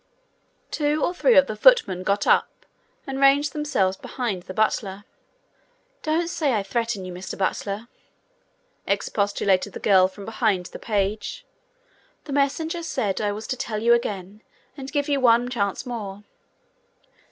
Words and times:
Two 0.71 1.03
or 1.05 1.13
three 1.13 1.35
of 1.35 1.45
the 1.45 1.55
footmen 1.55 2.01
got 2.01 2.25
up 2.25 2.65
and 3.05 3.19
ranged 3.21 3.53
themselves 3.53 3.95
behind 3.95 4.41
the 4.41 4.53
butler. 4.55 5.03
'Don't 6.01 6.27
say 6.27 6.53
I 6.55 6.63
threaten 6.63 7.05
you, 7.05 7.13
Mr 7.13 7.37
Butler,' 7.37 7.87
expostulated 8.87 9.73
the 9.73 9.79
girl 9.79 10.07
from 10.07 10.25
behind 10.25 10.65
the 10.65 10.79
page. 10.79 11.45
'The 12.23 12.33
messenger 12.33 12.81
said 12.81 13.21
I 13.21 13.31
was 13.31 13.45
to 13.45 13.55
tell 13.55 13.77
you 13.83 13.93
again, 13.93 14.41
and 14.75 14.91
give 14.91 15.07
you 15.07 15.19
one 15.19 15.49
chance 15.49 15.85
more.' 15.85 16.23